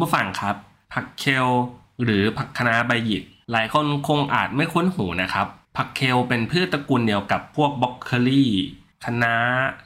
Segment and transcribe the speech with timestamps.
[0.00, 0.56] คุณผู้ฟังครับ
[0.94, 1.48] ผักเคล
[2.04, 3.22] หรือผักคะน้าใบหยิก
[3.52, 8.52] หลายคนคงอาจไม่คุ้นหูนะครับ ผักเคลเป็นพืชตระกูลเดียวกับพวกบล็อกเคอรี่
[9.04, 9.36] คะน้า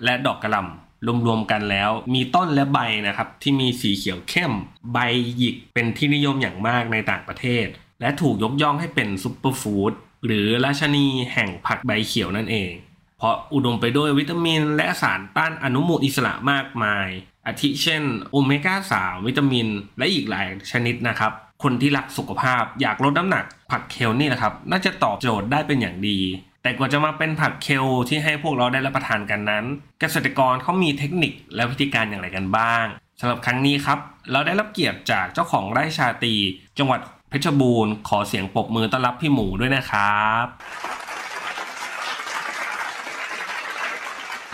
[0.05, 4.53] และดอกกระหล่ำรวมๆกันแล้ว มีต้นและใบนะครับ ที่มีสีเขียวเข้ม
[4.93, 4.99] ใบ
[5.37, 7.67] หยิกเป็นที่นิยมอย่างมากในต่างประเทศ
[8.01, 9.93] และถูกยกย่องให้เป็นซุปเปอร์ฟู้ด
[10.25, 12.73] หรือราชนีแห่งผักใบเขียวนั่นเอง
[13.19, 17.09] เพราะอุดมไปด้วยวิตามินและสารต้านอนุมูลอิสระมากมาย
[17.47, 26.19] อาทิเช่นโอเมก้า 3 วิตามิน และอีกหลายชนิดนะครับ คนที่รักสุขภาพอยากลดน้ำหนัก ผักเคลนี่แหละครับ น่าจะตอบโจทย์ได้เป็นอย่างดี
[26.63, 29.65] แต่กว่าจะมาเป็นผักเคลที่ให้พวกเราได้รับประทานกันนั้น
[30.01, 32.85] เกษตรกรเขามีเทคนิคและวิธีการอย่างไรกันบ้าง
[33.21, 33.99] สำหรับครั้งนี้ครับ
[34.33, 36.35] เราได้รับเกียรติจากเจ้าของไร่ชาตี
[36.79, 37.01] จังหวัด
[37.31, 40.47] เพชรบูรณ์ขอเสียงปรบมือต้อนรับพี่หมูด้วยนะครับ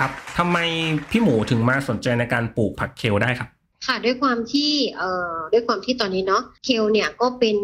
[0.01, 0.59] ครับทำไม
[1.11, 3.49] พี่หมูถึงมาสนใจในการปลูกผักเคลได้ครับ
[3.87, 7.57] ค่ะด้วยความที่เอ่อด้วยความที่ตอนนี้เนาะเคลเนี่ยก็เป็น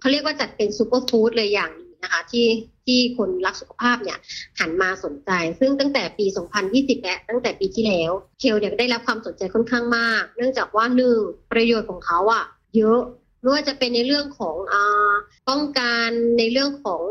[0.00, 2.46] เขาเรียกว่าจัดเป็นซูเปอร์ฟู้ดเลยอย่างหนึงนะคะที่
[2.86, 4.18] ที่คนรักสุขภาพเนี่ย
[4.58, 5.30] หันมาสนใจ
[5.60, 6.26] ซึ่งตั้งแต่ปี
[6.66, 11.18] 2020 และตั้งแต่ปีที่แล้ว เคลเนี่ยได้รับความสนใจค่อนข้างมาก เนื่องจากว่าหนึ่ง
[11.52, 12.44] ประโยชน์ของเขาอะ
[12.76, 13.00] เยอะ
[13.40, 15.12] ไม่ว่าจะเป็นในเรื่องของอ่า
[15.48, 17.02] ป้องกันในเรื่องของ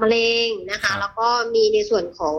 [0.00, 2.36] มะเร็งนะครัคะบแล้วก็มีในส่วนของ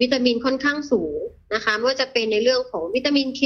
[0.00, 1.18] วิตามินค่อนข้างสูง
[1.54, 3.42] นะคะไม่ว่าจะเป็นในเรื่องของวิตามินเค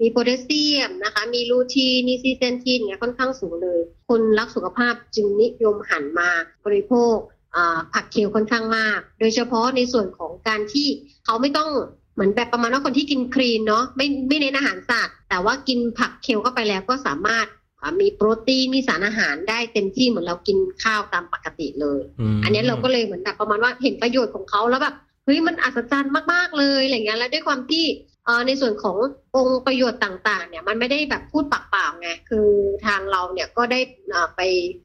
[0.00, 6.30] มีโพแทสเซียมนะคะ มีลูทีนมีซีแซนทีนเนี่ยค่อนข้างสูงเลย คนรักสุขภาพจึงนิยมหันมา
[6.64, 7.16] บริโภค
[7.56, 10.88] อ่าผักเคลค่อนข้างมาก โดยเฉพาะในส่วนของการที่
[11.24, 11.70] เขาไม่ต้อง
[12.14, 17.63] เหมือนแบบประมาณว่าคนที่กิน clean เนาะไม่ไม่เน้นอาหารสัตว์แต่ว่ากินผักเคลเข้าไปแล้วก็สามารถอ่า
[18.00, 22.00] มีโปรตีนมีสารอาหารได้เต็มที่เหมือนเรากินข้าวตามปกติเลย
[22.36, 27.84] มอันนี้เราก็เลยเหมือนแบบประมาณว่าเห็นประโยชน์ของเขาแล้วแบบเฮ้ยมันอัศจรรย์มากๆเลยอะไรเงี้ยแล้วด้วยความที่
[28.26, 28.96] เอ่อในส่วนของ
[29.36, 32.48] องค์ประโยชน์ต่างๆ เนี่ยมันไม่ได้แบบพูดปากเปล่าไงคือ
[32.86, 33.80] ทางเราเนี่ยก็ได้
[34.10, 34.40] เอ่อไป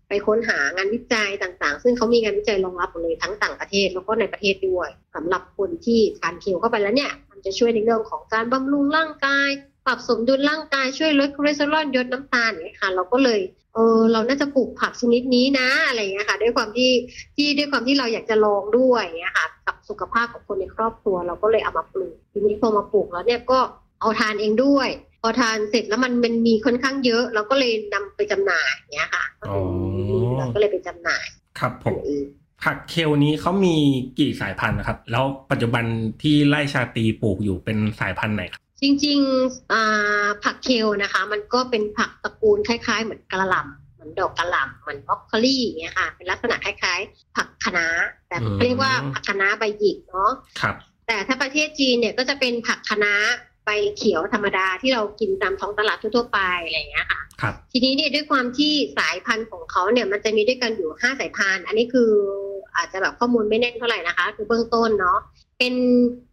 [0.08, 9.50] ไปค้นหางานวิจัยต่างๆ ซึ่งเขามีงานวิจัยรองรับหมดเลยทั้งต่างประเทศแล้วก็ในประเทศด้วยสำหรับคนที่ทานเคลเข้าไปแล้วเนี่ย มันจะช่วยในเรื่องของการบำรุงร่างกาย
[9.86, 13.40] ปรับสมดุลร่างกายช่วยลดคอเลสเตอรอลลดน้ำตาลเนี่ยค่ะ เราก็เลย
[13.76, 16.92] เออเราน่าจะปลูกผักชนิดนี้นะอะไรอย่างเงี้ยค่ะ ด้วยความที่
[17.36, 23.60] ที่ด้วยความที่เราอยากจะลองด้วยอย่างเงี้ยค่ะ กับสุขภาพของคนในครอบครัว เราก็เลยเอามาปลูกทีนี้พอมาปลูกแล้วเนี่ยก็
[24.02, 24.90] เอาทานเองด้วย
[25.22, 29.66] พอทานเสร็จแล้วมันมันมีค่อนข้างเยอะ เราก็เลยนำไปจำหน่ายอย่างเงี้ยค่ะก็คือ
[30.10, 31.28] มีเราก็เลยไปจำหน่าย
[31.60, 32.26] ครับผนั่มนเอง
[32.64, 33.76] ผักเคลนี้เขามี
[34.20, 35.84] กี่สายพันธุ์นะครับ แล้วปัจจุบัน
[36.22, 47.88] ที่ไร่ชาตรีปลูกอยู่เป็นสายพันธุ์ไหนครับ จริงๆอ่าผักเคลนะคะ มันก็เป็นผักตระกูลคล้ายๆ เหมือนกระหล่ำเหมือนดอกกระหล่ำเหมือนบรอกโคลีอย่างเงี้ยค่ะ เป็นลักษณะคล้ายๆ ผักคะน้า
[48.28, 50.32] แต่อืมเรียกว่าผักคะน้าใบหยิกเนาะ
[50.62, 50.76] ครับ
[51.08, 53.14] แต่ถ้าประเทศจีนเนี่ยก็จะเป็นผักคะน้า
[53.66, 62.12] ใบเขียวธรรมดาที่เรากินตามท้องตลาดทั่วๆไปอะไรอย่างเงี้ยค่ะครับทีนี้เนี่ยด้วยความที่สายพันธุ์ของเขาเนี่ยมันจะมีด้วยกันอยู่ห้าสายพันธุ์ อันนี้คือ
[62.76, 65.20] อาจจะแบบข้อมูลไม่แน่นเท่าไหร่นะคะ คือเบื้องต้นเนาะ
[65.60, 65.76] เป็น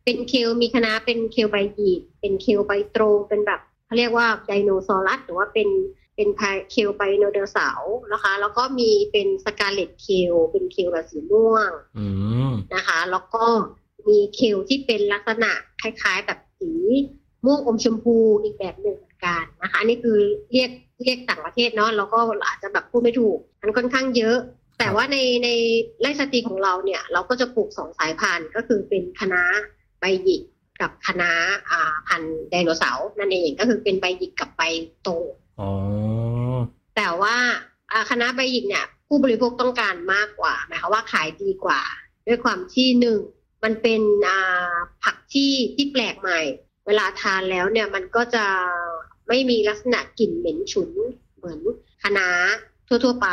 [0.04, 5.68] เป็นเคลมีคะน้าเป็นเคลใบหยิกเป็นเคลใบตรงเป็นแบบเขาเรียกว่า dinosaurus หรือว่าเป็น
[6.16, 12.06] เป็นพายเคลไบโนเดอร์เสาร์นะคะ แล้วก็มีเป็น scarlet kale เป็นเคลแบบสีม่วงอื
[12.50, 13.44] มนะคะ แล้วก็
[14.08, 16.72] มีเคลที่เป็นลักษณะคล้ายๆ แบบสี
[17.44, 20.18] ม่วงอมชมพูอีกแบบหนึ่งเหมือนกันนะคะ อันนี้คือ
[20.52, 20.70] เรียก
[21.02, 22.18] เรียกต่างประเทศเนาะแล้วก็
[22.48, 24.36] อาจจะแบบพูดไม่ถูก มันค่อนข้างเยอะ
[24.78, 25.48] แต่ว่าในใน
[26.00, 29.42] ไร่สตรีของเราเนี่ย เราก็จะปลูกสองสายพันธุ์ก็คือเป็นคะน้า
[30.00, 30.42] ใบหยิก
[30.80, 31.32] กับคะน้า
[31.70, 34.62] อ่าพันธุ์ไดโนเสาร์นั่นเองก็คือเป็นใบหยิกกับใบ
[35.02, 35.08] โต
[35.60, 35.70] อ๋อ
[36.96, 37.36] แต่ว่า
[37.92, 41.82] อ่าคณะใบหยิกเนี่ย ผู้บริโภคต้องการมากกว่าหมายความว่าขายดีกว่า
[42.26, 43.18] ด้วยความที่หนึ่ง
[43.64, 44.74] มันเป็นอ่า
[45.04, 46.40] ผักที่ที่แปลกใหม่
[46.86, 48.44] เวลาทานแล้วเนี่ยมันก็จะ
[49.28, 50.90] ไม่มีลักษณะกลิ่นเหม็นฉุน
[51.36, 51.60] เหมือน
[52.02, 52.28] คะน้า
[52.88, 53.28] ทั่ว ๆ ไป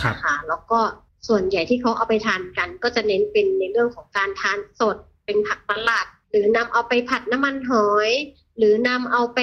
[0.00, 0.80] ครับนะคะแล้วก็
[1.28, 8.10] ส่วนใหญ่ที่เขาเอาไปทานกัน ก็จะเน้นเป็นในเรื่องของการทานสด เป็นผักตลาด หรือนำเอาไปผัดน้ำมันหอย
[8.58, 9.38] หรือนำเอาไป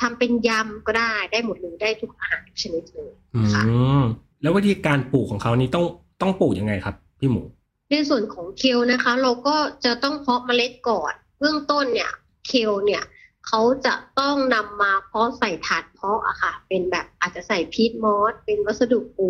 [0.00, 3.12] ทำเป็นยำก็ได้ได้หมดเลยได้ทุกอาหารทุกชนิดเลย
[3.54, 3.62] ค่ะ
[4.42, 5.84] แล้ววิธีการปลูกของเขานี้ต้อง
[6.22, 7.42] ต้องปลูกยังไงครับ พี่หมู
[7.90, 12.12] ในส่วนของเคลนะคะ เราก็จะต้องเพาะเมล็ดก่อนเบื้องต้นเนี่ย
[12.46, 13.02] เคลเนี่ย
[13.46, 19.28] เขาจะต้องนำมาเพาะใส่ถาดเพาะอะค่ะ เป็นแบบอาจจะใส่พีทมอสเป็นวัสดุปลูก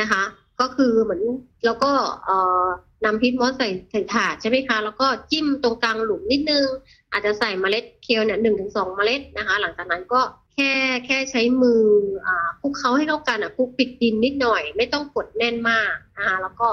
[0.00, 0.22] นะคะ
[0.60, 1.22] ก็คือเหมือน
[1.64, 1.90] แล้วก็
[2.24, 2.66] เอ่อ
[3.04, 6.66] นำพีทมอสใส่ใส่ถาดใช่ไหมคะ แล้วก็จิ้มตรงกลางหลุมนิดนึง
[7.12, 10.20] อาจจะใส่เมล็ดเคลเนี่ยหนึ่งถึงสองเมล็ดนะคะ หลังจากนั้นก็
[10.54, 10.72] แค่
[11.06, 11.82] แค่ใช้มือ
[12.26, 16.68] อ่าคลุกเขาให้เข้ากันอะคลุกปิดดินนิดหน่อย ไม่ต้องกดแน่นมากนะคะแล้วก็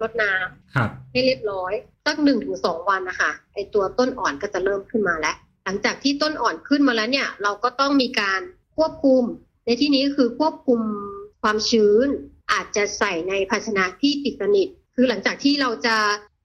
[0.00, 1.72] รดน้ำให้เรียบร้อย
[2.06, 8.40] สักหนึ่งถึงสองวันนะคะไอตัวต้นอ่อนก็จะเริ่มขึ้นมาแล้ว หลังจากที่ต้นอ่อนขึ้นมาแล้วเนี่ย เราก็ต้องมีการ
[8.76, 9.22] ควบคุม
[9.66, 10.80] ในที่นี้คือควบคุม
[11.42, 12.06] ความชื้น
[12.52, 15.96] อาจจะใส่ในภาชนะที่ปิดสนิท คือหลังจากที่เราจะ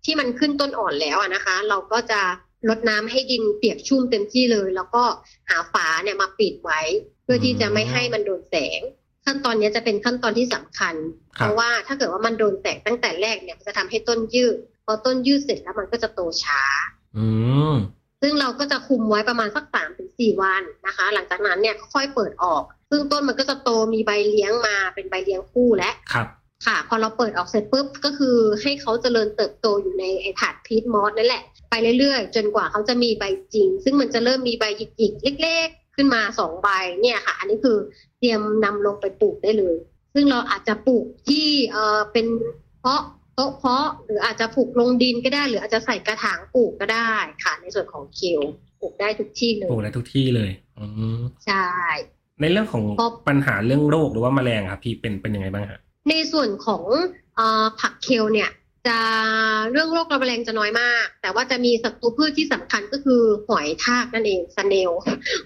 [0.05, 2.21] ที่มันขึ้นต้นอ่อนแล้วนะคะ เราก็จะ
[2.69, 5.03] ลดน้ำให้ดินเปียกชุ่มเต็มที่เลย แล้วก็
[5.49, 6.81] หาฝาเนี่ยมาปิดไว้
[7.23, 8.81] เพื่อที่จะไม่ให้มันโดนแสง
[9.25, 10.95] ขั้นตอนนี้จะเป็นขั้นตอนที่สำคัญ
[11.35, 16.63] เพราะว่าถ้าเกิดว่ามันโดนแสงตั้งแต่แรกเนี่ยจะทำให้ต้นยืดพอต้นยืดเสร็จแล้วมันก็จะโตช้า
[17.17, 17.27] อื
[17.71, 17.73] ม
[18.21, 26.27] ซึ่งเราก็จะคุมไว้ประมาณสักสามถึงสี่วันนะคะ หลังจากนั้นเนี่ยค่อยเปิดออก ซึ่งต้นมันก็จะโตมีใบเลี้ยงมาเป็นใบเลี้ยงคู่และครับ
[26.65, 33.23] ค่ะ พอเราเปิดออกเสร็จปุ๊บก็คือให้เขาเจริญเติบโตอยู่ในไอถาดพีทมอสนั่นแหละ ไปเรื่อยๆ จนกว่าเขาจะมีใบ
[33.53, 36.67] จริง ซึ่งมันจะเริ่มมีใบหยิกๆเล็ก ๆ ขึ้นมาสองใบ
[37.01, 37.77] เนี่ยค่ะ อันนี้คือ
[38.19, 39.75] เตรียมนำลงไปปลูกได้เลย
[40.13, 42.27] ซึ่งเราอาจจะปลูกที่เออเป็น
[42.79, 43.01] เพาะ
[43.35, 47.11] โต๊ะเพาะหรืออาจจะปลูกลงดินก็ได้ หรืออาจจะใส่กระถางปลูกก็ได้
[47.43, 48.39] ค่ะ ในส่วนของคิว
[48.81, 50.85] ปลูกได้ทุกที่เลยปลูกได้ทุกที่เลยอื
[51.45, 51.65] ใช่
[52.41, 52.83] ในเรื่องของ
[53.27, 55.79] ปัญหาเรื่องโรคหรือว่าแมลงครับพี่เป็นเป็นยังไงบ้างฮะ
[56.09, 56.83] ในส่วนของ
[57.39, 57.41] อ
[57.79, 58.49] ผักเคลเนี่ย
[58.87, 58.99] จะ
[59.71, 64.91] เรื่องโรคระแมลงจะน้อยมาก แต่ว่าจะมีศัตรูพืชที่สำคัญก็คือหอยทากนั่นเองสเนล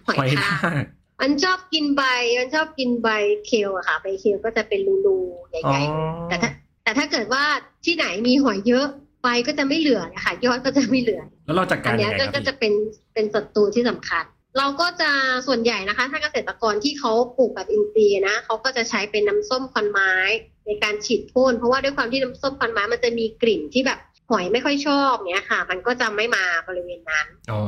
[0.05, 0.83] หอยทาก
[1.21, 2.03] มันชอบกินใบ
[2.39, 3.09] มันชอบกินใบ
[3.45, 6.49] เคลอะค่ะ ใบเคลก็จะเป็นรูๆใหญ่ๆแต่ถ้า
[6.85, 7.43] แต่ถ้าเกิดว่า
[7.85, 8.85] ที่ไหนมีหอยเยอะ
[9.21, 12.73] ใบก็จะไม่เหลือนะคะยอดก็จะไม่เหลือ แล้วเราจัดการยังไงครับก็จะเป็น
[13.13, 14.23] เป็นศัตรูที่สำคัญ
[14.57, 15.11] เราก็จะ
[15.47, 20.13] ส่วนใหญ่นะคะ ถ้าเกษตรกรที่เขาปลูกแบบอินทรีย์นะเขาก็จะใช้เป็นน้ำส้มควันไม้
[20.65, 23.99] ในการฉีดพ่นเพราะว่าด้วยความที่น้ำส้มควันไม้มันจะมีกลิ่นที่แบบ
[24.29, 27.61] หอยไม่ค่อยชอบเนี้ยค่ะ มันก็จะไม่มาบริเวณนั้นอ๋อ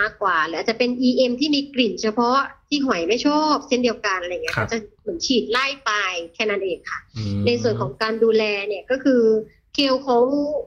[0.00, 2.38] มากกว่า หรือจะเป็น EM ที่มีกลิ่นเฉพาะ
[2.68, 5.90] ที่หอยไม่ชอบเช่นเดียวกันอะไรเงี้ยก็จะเหมือนฉีดไล่ไป
[6.34, 7.00] แค่นั้นเองค่ะ
[7.46, 9.22] ในส่วนของการดูแลเนี่ยก็คือ
[9.74, 10.18] เคลเขา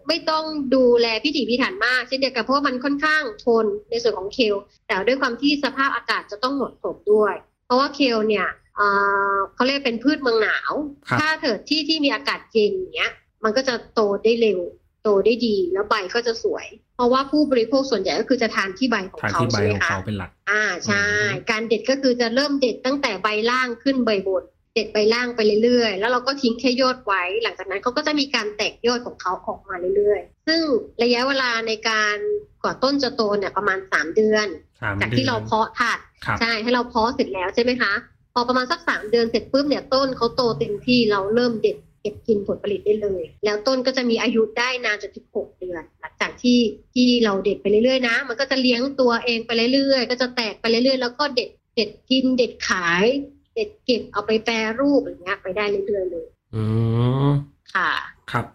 [0.08, 0.44] ไม่ต้อง
[0.76, 4.56] ดูแลพิถีพิถันมากเช่นเดียวกันเพราะว่ามันค่อนข้างทนในส่วนของเคล
[4.88, 7.34] แต่ด้วยความที่สภาพอากาศจะต้องเหมาะสมด้วย
[7.66, 8.48] เพราะว่าเคลเนี่ย
[9.56, 10.72] เขาเรียกเป็นพืชเมืองหนาว
[11.20, 13.12] ถ้าเถิดที่ที่มีอากาศเย็นเนี้ย
[13.44, 14.60] มันก็จะโตได้เร็ว
[15.04, 16.66] โตได้ดี แล้วใบก็จะสวย
[16.96, 21.06] เพราะว่าผู้บริโภคส่วนใหญ่ก็คือจะทานที่ใบของเขาใช่ไหมคะเป็นหลัก อ่าใช่
[21.52, 30.62] การเด็ดก็คือจะเริ่มเด็ดตั้งแต่ใบล่างขึ้นใบบนเด็ดใบล่างไปเรื่อยๆ แล้วเราก็ทิ้งแค่ยอดไว้ หลังจากนั้นเขาก็จะมีการแตกยอดของเขาออกมาเรื่อยๆ ซึ่ง
[31.04, 32.16] ระยะเวลาในการ
[32.64, 34.48] กว่าต้นจะโตเนี่ยประมาณสามเดือน
[35.02, 36.00] จากที่เราเพาะถัด
[36.40, 37.94] ใช่ให้เราเพาะเสร็จแล้วใช่ไหมคะ
[38.34, 46.60] พอประมาณสักสามเดือนเสร็จปุ๊บเนี่ยต้นเขาโตเต็มที่เราเริ่มเด็ด เก็บกินผลผลิตได้เลย แล้วต้นก็จะมีอายุได้นานจนถึงหกเดือน หลังจากที่
[46.94, 53.06] ที่เราเด็ดไปเรื่อยๆนะ มันก็จะเลี้ยงตัวเองไปเรื่อยๆ ก็จะแตกไปเรื่อยๆ แล้วก็เด็ดเด็ดกินเด็ดขาย
[53.56, 56.64] เด็ดเก็บเอาไปแปรรูปอย่างเงี้ยไปได้เรื่อยๆเลยอื
[57.28, 57.30] ม
[57.74, 57.92] ค่ะ
[58.32, 58.46] ครับ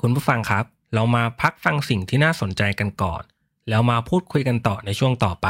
[0.00, 3.22] คุณผู้ฟังครับ เรามาพักฟังสิ่งที่น่าสนใจกันก่อน
[3.68, 5.48] แล้วมาพูดคุยกันต่อในช่วงต่อไป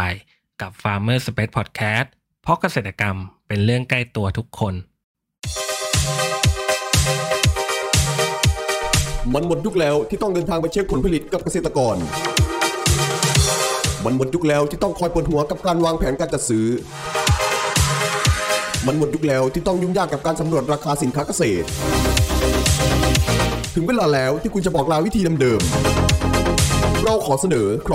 [0.60, 2.06] กับ Farmer Space Podcast
[2.42, 3.16] เพราะเกษตรกรรม
[3.48, 4.74] เป็นเรื่องใกล้ตัวทุกคน
[9.34, 11.96] มันหมดยุคแล้วที่ต้องเดินทางไปเช็คผลผลิตกับเกษตรกร
[14.04, 16.66] มันหมดยุคแล้วที่ต้องคอยปวดหัวกับการวางแผนการจัดซื้อ
[18.86, 21.66] มันหมดยุคแล้วที่ต้องยุ่งยากกับการสำรวจราคาสินค้าเกษตร
[23.74, 27.94] ถึงเวลาแล้วที่คุณจะบอกลาวิธีเดิมๆเราขอเสนอคร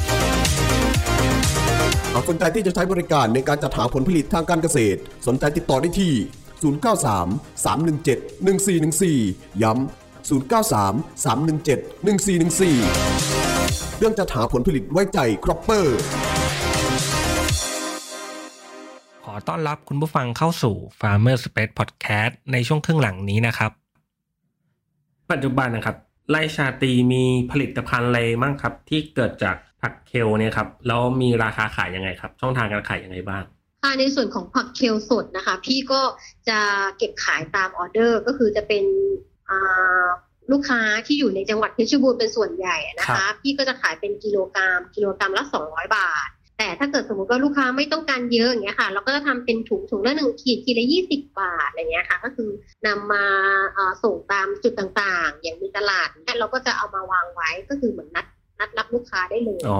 [2.13, 6.13] หากสนใจที่จะใช้บริการในการจัดหาผลผลิตทางการเกษตร สนใจติดต่อได้ที่
[6.61, 11.25] 093 317 1414 ย้ำ 093 317
[12.05, 15.97] 1414 เรื่องจัดหาผลผลิตไว้ใจครอปเปอร์
[19.31, 23.71] อต้อนรับคุณผู้ฟังเข้าสู่ Farmer Space Podcast ในช่วงครึ่งหลังนี้นะครับ
[25.31, 25.97] ปัจจุบันนะครับ
[26.29, 33.43] ไร่ชาตีมีผลิตภัณฑ์อะไรบ้างครับ ที่เกิดจาก ผักเคลเนี่ยครับแล้วมีราคาขายยังไงครับ ช่องทางการขายยังไงบ้าง
[33.83, 36.01] ค่ะในส่วนของผักเคลสดนะคะ พี่ก็
[36.49, 36.59] จะ
[36.97, 38.85] เก็บขายตามออเดอร์ ก็คือจะเป็น
[39.49, 40.07] อ่า
[40.51, 52.49] ลูกค้าที่อยู่ในจังหวัดเพชรบูรณ์เป็นส่วนใหญ่นะครัคะบพี่ก็จะขายเป็นกิโลกรัมกิโลกรัมละ200บาท แต่ถ้าเกิดสมมติว่าลูกค้าไม่ต้องการเยอะอย่างเงี้ยค่ะ เราก็จะทำเป็นถุงถุงละหนึ่งขีดขีดละยี่สิบบาทอะไรเงี้ยค่ะ ก็คือ
[52.87, 53.25] นำมา
[53.73, 58.25] เอ่อส่งตามจุดต่างๆ อย่างมีตลาดเนี่ยเราก็จะเอามาวางไว้ก็คือเหมือนนัด
[58.61, 59.79] นัดรับลูกค้าได้เลยอ๋อ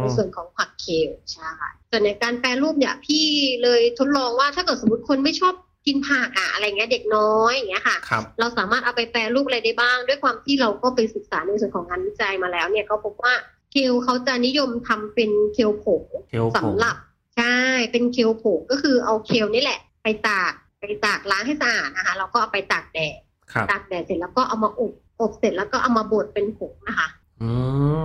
[0.00, 1.50] ในส่วนของผักเคลใช่
[1.90, 3.24] ส่วนในการแปรรูปเนี่ยพี่
[3.62, 5.54] เลยทดลองว่าถ้าเกิดสมมติคนไม่ชอบ
[5.86, 13.34] กินผักอะอะไรเงี้ยเด็กน้อยอย่างเงี้ยค่ะครับเราสามารถเอาไปแปรรูปอะไรได้บ้าง ด้วยความที่เราก็ไปศึกษาในส่วนของงานวิจัยมาแล้ว เนี่ยก็พบว่า
[13.72, 16.96] เคลเขาจะนิยมทำเป็นเคลผงเคลผงสำหรับ
[17.36, 17.56] ใช่
[17.92, 23.18] เป็นเคลผงก็คือเอาเคลนี่แหละ ไปตากไปตากล้างให้สะอาดนะคะแล้วก็เอาไปตากแดด
[23.52, 27.08] ครับตากแดดเสร็จแล้วก็เอามาอบอบเสร็จแล้วก็เอามาบดเป็นผงนะคะ
[27.42, 27.50] อื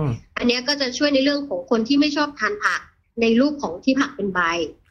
[0.02, 0.04] ม
[0.38, 2.80] อันเนี้ยก็จะช่วยในเรื่องของคนที่ไม่ชอบทานผัก
[3.22, 4.40] ในรูปของที่ผักเป็นใบ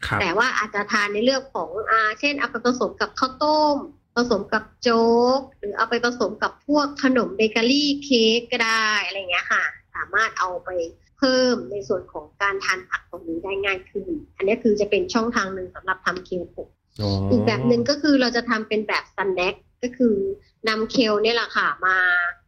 [0.05, 3.77] ครับแต่ว่าอาจจะทานในเรื่องของอ่าเช่นเอาไปผสมกับข้าวต้ม
[4.15, 5.07] ผสมกับโจ๊
[5.37, 9.63] ก หรือเอาไปผสมกับพวกขนมเบเกอรี่เค้กก็ได้อะไรเงี้ยค่ะ
[9.95, 10.69] สามารถเอาไป
[11.17, 14.07] เพิ่มในส่วนของการทานผักตรงนี้ได้ง่ายขึ้น
[14.37, 16.67] อันนี้คือจะเป็นช่องทางหนึ่งสำหรับทำเคียวผง
[17.01, 20.15] อ๋ออีกแบบหนึ่งก็คือเราจะทำเป็นแบบ snack ก็คือ
[20.67, 21.97] นำเคลเนี่ยแหละค่ะมา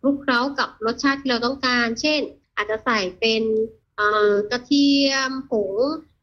[0.01, 2.21] คลุกเคล้ากับรสชาติที่เราต้องการ เช่น
[2.55, 3.43] อาจจะใส่เป็น
[3.95, 5.73] เอ่อกระเทียมผง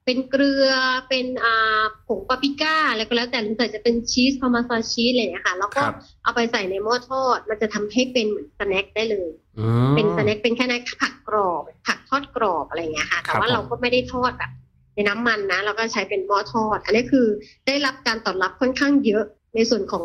[0.04, 0.68] เป็นเกลือ
[1.08, 14.50] เป็นอ่าผงปาปริก้าอะไรก็แล้วแต่หรือแต่จะเป็นชีส parmesan cheese อะไรอย่างเงี้ยค่ะ แล้วคก็รับเอาไปใส่ในหม้อทอด มันจะทำให้เป็นเหมือน snack ได้เลยอืมเป็น snack เป็นแค่นั้นผักกรอบ ผักทอดกรอบอะไรอย่างเงี้ยค่ะ แต่ว่าครับผมเราก็ไม่ได้ทอดแบบ
[14.94, 17.26] ในน้ำมันนะ เราก็ใช้เป็นหม้อทอด อันนี้คือ
[17.66, 20.04] ได้รับการตอบรับค่อนข้างเยอะในส่วนของ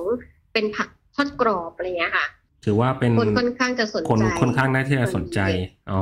[0.53, 2.26] เป็นผัก ทอดกรอบอะไรอย่างเงี้ยค่ะ
[2.66, 5.40] ถือว่าเป็นคนค่อนข้างจะสนคนใจค่อนข้างน่าที่จะสนใจ
[5.92, 6.02] อ๋อ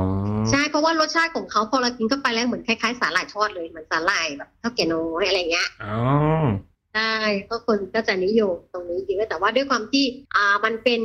[0.50, 5.96] ใช่เพราะว่ารสชาติของเขาพอเรากินเข้าไปแล้วเหมือนคล้ายๆสาหร่ายทอดเลยเหมือนสาหร่ายแบบข้าวแกงน้อยอะไรเงี้ยอ๋อ
[6.94, 7.14] ใช่
[7.48, 10.04] ก็คนก็จะนิยมตรงนี้เยอะแต่ว่าด้วยความที่
[10.34, 11.00] อ่ามันเป็น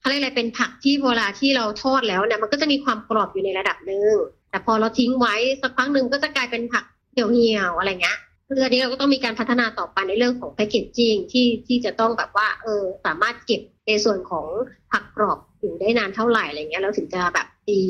[0.00, 4.14] เขาเรียกอะไรเป็นผักที่เวลาที่เราทอดแล้วเนี่ยมันก็จะมีความกรอบอยู่ในระดับหนึ่ง
[4.50, 8.18] แต่พอเราทิ้งไว้สักพักหนึ่งก็จะกลายเป็นผักเหี่ยวๆอะไรเงี้ย
[8.54, 14.46] คืออันนี้เราก็ต้องมีการพัฒนาต่อไปในเรื่องของแพคเกจจิ้งที่ที่จะต้องแบบว่าเออสามารถเก็บในส่วนของ
[14.92, 17.80] ผักกรอบอยู่ได้นานเท่าไหร่อะไรเงี้ยเราถึงจะแบบตี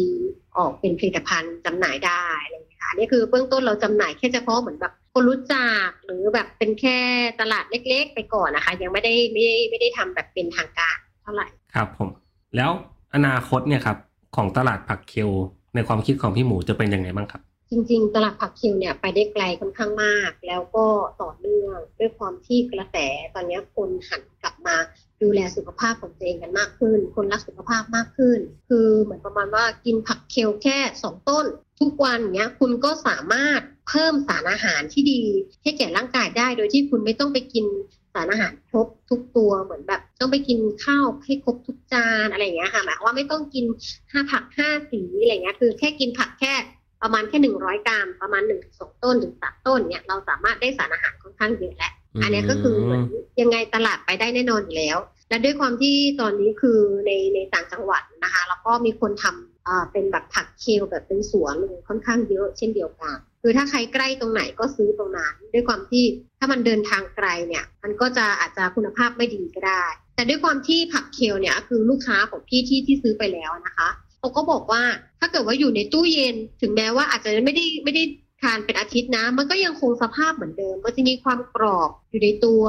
[0.56, 6.98] ออกเป็นผลิตภัณฑ์จำหน่ายได้อะไรเงี้ยค่ะนี่คือเบื้องต้นเราจำหน่ายแค่เฉพาะเหมือนแบบคนรู้จักหรือแบบเป็นแค่
[7.40, 12.08] ตลาดเล็กๆ ไปก่อนนะคะ ยังไม่ได้ไม่ได้ไม่ได้ทำแบบเป็นทางการเท่าไหร่ครับผม
[12.56, 12.70] แล้ว
[13.14, 13.96] อนาคตเนี่ยครับ
[14.36, 15.30] ของตลาดผักเคล
[15.74, 20.86] ในความคิดของพี่หมูจะเป็นยังไงบ้างครับ จริงๆ ตลาดผักคิวเนี่ยไปได้ไกลค่อนข้างมาก แล้วก็
[21.22, 22.96] ต่อเนื่องด้วยความที่กระแส
[23.34, 24.76] ตอนนี้คนหันกลับมา
[25.22, 28.38] ดูแลสุขภาพของตัวเองกันมากขึ้น คนรักสุขภาพมากขึ้น
[28.68, 31.44] คือเหมือนประมาณว่ากินผักเคลแค่สองต้น
[31.80, 35.22] ทุกวันเนี้ยคุณก็สามารถเพิ่มสารอาหารที่ดี
[35.62, 37.66] ให้แก่ร่างกายได้ โดยที่คุณไม่ต้องไปกิน
[38.14, 43.64] สารอาหารครบทุกตัวเหมือนแบบ ต้องไปกินข้าวให้ครบทุกจานอะไรอย่างเงี้ยค่ะหมายว่าไม่ต้องกิน
[44.12, 46.54] ห้าผักห้าสีอะไรเงี้ยคือแค่กินผักแค่
[47.02, 53.04] ประมาณแค่หนึ่งร้อยกรัมประมาณหนึ่งถึงสองต้นถึงสามต้นเนี่ยเราสามารถได้สารอาหารค่อนข้างเยอะแหละอืมอันเนี้ยก็คือเหมือน
[53.40, 54.98] ยังไงตลาดไปได้แน่นอนอยู่แล้ว
[55.30, 66.04] และด้วยความที่ตอนนี้คือในในต่างจังหวัดนะคะ แล้วก็มีคนทำอ่าเป็นแบบผักเคลแบบเป็นสวนเลยค่อนข้างเยอะเช่นเดียวกันคือถ้าใครใกล้ตรงไหนก็ซื้อตรงนั้น ด้วยความที่
[66.38, 69.84] ถ้ามันเดินทางไกลเนี่ย มันก็จะอาจจะคุณภาพไม่ดีก็ได้
[70.16, 73.88] แต่ด้วยความที่ผักเคลเนี่ยคือลูกค้าของพี่ที่ที่ซื้อไปแล้วนะคะ
[74.22, 74.82] เขาก็บอกว่า
[75.20, 78.02] ถ้าเกิดว่าอยู่ในตู้เย็น ถึงแม้ว่าอาจจะไม่ได้ไม่ได้
[78.42, 82.64] ทานเป็นอาทิตย์นะ มันก็ยังคงสภาพเหมือนเดิมมันจะมีความกรอบอยู่ในตัว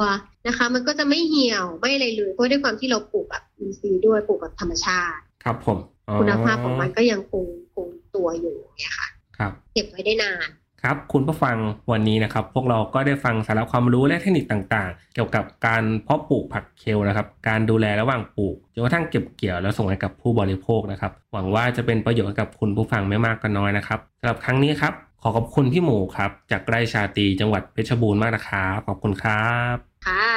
[0.46, 7.44] นะคะ มันก็จะไม่เหี่ยวไม่อะไรเลยเพราะด้วยความที่เราปลูกแบบอินทรีย์ด้วยปลูกแบบธรรมชาติ ครับผมอ๋อคุณภาพของมันก็ยังคง
[7.74, 9.08] คงตัวอยู่เนี่ยค่ะ
[9.38, 10.48] ครับ เก็บไว้ได้นาน
[10.88, 11.56] ครับคุณผู้ฟัง
[11.92, 29.76] วันนี้นะครับ พวกเราก็ได้ฟังสาระความรู้และเทคนิคต่างๆ เกี่ยวกับการเพาะปลูกผักเคลนะครับ การดูแลระหว่างปลูกจนกระทั่งเก็บเกี่ยวแล้วส่งให้กับผู้บริโภคนะครับ หวังว่าจะเป็นประโยชน์กับคุณผู้ฟังไม่มากก็น้อยนะครับสำหรับครั้งนี้ครับ ขอขอบคุณพี่หมูครับ จากไร่ชาตรีจังหวัดเพชรบูรณ์มากนะครับขอบคุณครับ
[30.06, 30.28] ค่ะ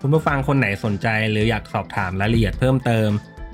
[0.00, 3.10] คุณผู้ฟังคนไหนสนใจหรืออยากสอบถามรายละเอียดเพิ่มเติม